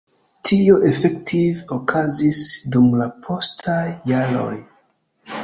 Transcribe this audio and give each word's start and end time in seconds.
Tio 0.47 0.77
efektive 0.91 1.67
okazis 1.75 2.41
dum 2.77 2.89
la 3.03 3.09
postaj 3.29 3.79
jaroj. 4.15 4.51